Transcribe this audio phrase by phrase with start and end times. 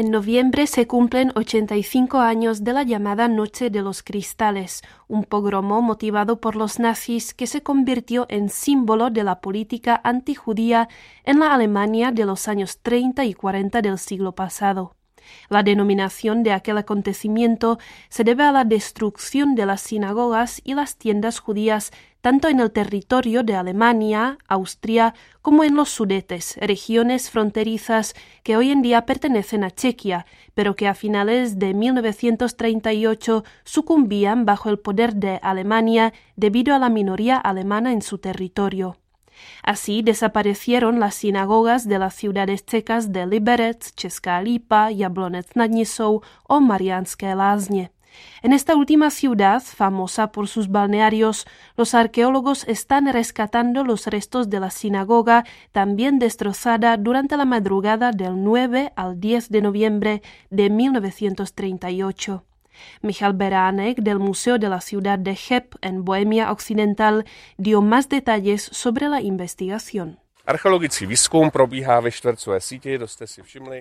[0.00, 5.82] En noviembre se cumplen 85 años de la llamada Noche de los Cristales, un pogromo
[5.82, 10.88] motivado por los nazis que se convirtió en símbolo de la política antijudía
[11.22, 14.96] en la Alemania de los años 30 y 40 del siglo pasado.
[15.50, 17.78] La denominación de aquel acontecimiento
[18.08, 22.70] se debe a la destrucción de las sinagogas y las tiendas judías tanto en el
[22.70, 29.64] territorio de Alemania, Austria, como en los Sudetes, regiones fronterizas que hoy en día pertenecen
[29.64, 36.74] a Chequia, pero que a finales de 1938 sucumbían bajo el poder de Alemania debido
[36.74, 38.96] a la minoría alemana en su territorio.
[39.62, 46.22] Así desaparecieron las sinagogas de las ciudades checas de Liberec, Česká Lípa, Jablonec nad Nisou
[46.46, 47.90] o Mariánské Lázně.
[48.42, 51.46] En esta última ciudad, famosa por sus balnearios,
[51.76, 58.42] los arqueólogos están rescatando los restos de la sinagoga, también destrozada durante la madrugada del
[58.42, 62.44] 9 al 10 de noviembre de 1938.
[63.02, 67.24] Michal Beránek del Museo de la Ciudad de Cheb en Bohemia Occidental
[67.58, 70.18] dio más detalles sobre la investigación.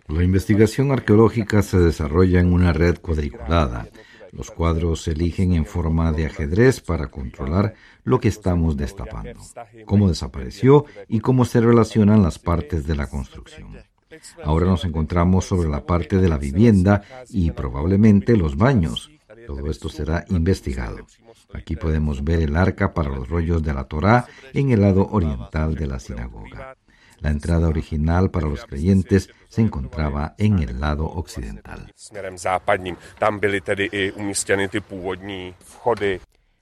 [0.08, 3.88] La investigación arqueológica se desarrolla en una red cuadriculada.
[4.32, 9.40] Los cuadros se eligen en forma de ajedrez para controlar lo que estamos destapando,
[9.86, 13.78] cómo desapareció y cómo se relacionan las partes de la construcción.
[14.44, 19.12] Ahora nos encontramos sobre la parte de la vivienda y probablemente los baños.
[19.46, 21.06] Todo esto será investigado.
[21.54, 25.76] Aquí podemos ver el arca para los rollos de la Torá en el lado oriental
[25.76, 26.76] de la sinagoga.
[27.22, 31.92] La entrada original para los creyentes se encontraba en el lado occidental.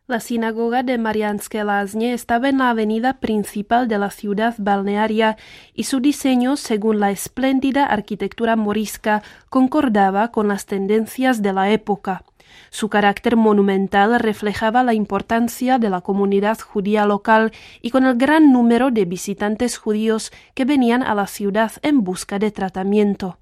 [0.08, 5.36] La sinagoga de Mariánské Lázně estaba en la avenida principal de la ciudad balnearia
[5.74, 12.24] y su diseño, según la espléndida arquitectura morisca, concordaba con las tendencias de la época.
[12.70, 18.52] Su carácter monumental reflejaba la importancia de la comunidad judía local y con el gran
[18.52, 23.38] número de visitantes judíos que venían a la ciudad en busca de tratamiento.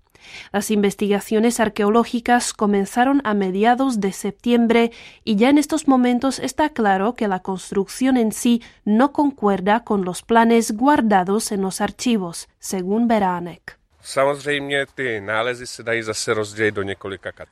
[0.51, 4.91] Las investigaciones arqueológicas comenzaron a mediados de septiembre
[5.23, 10.03] y ya en estos momentos está claro que la construcción en sí no concuerda con
[10.05, 13.79] los planes guardados en los archivos, según Beranek.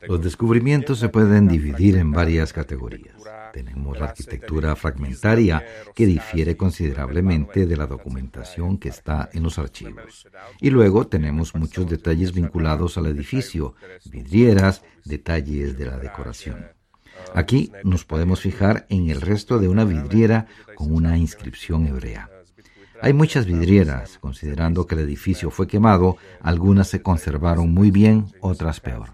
[0.07, 3.15] Los descubrimientos se pueden dividir en varias categorías.
[3.51, 5.65] Tenemos la arquitectura fragmentaria,
[5.95, 10.27] que difiere considerablemente de la documentación que está en los archivos.
[10.61, 13.73] Y luego tenemos muchos detalles vinculados al edificio,
[14.05, 16.67] vidrieras, detalles de la decoración.
[17.33, 22.29] Aquí nos podemos fijar en el resto de una vidriera con una inscripción hebrea.
[23.03, 28.79] Hay muchas vidrieras, considerando que el edificio fue quemado, algunas se conservaron muy bien, otras
[28.79, 29.09] peor.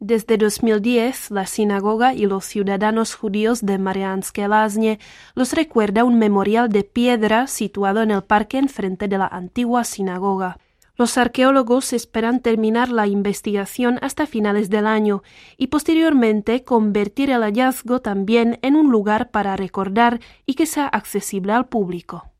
[0.00, 4.98] Desde 2010, la sinagoga y los ciudadanos judíos de Mariánské Lázně
[5.36, 10.58] los recuerda un memorial de piedra situado en el parque enfrente de la antigua sinagoga.
[11.02, 15.24] Los arqueólogos esperan terminar la investigación hasta finales del año
[15.56, 21.54] y posteriormente convertir el hallazgo también en un lugar para recordar y que sea accesible
[21.54, 22.31] al público.